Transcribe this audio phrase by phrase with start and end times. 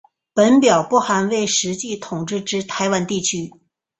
[0.33, 3.53] 本表不含未实际统治之台湾地区。